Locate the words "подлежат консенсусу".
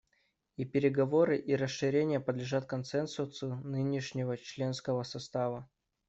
2.19-3.57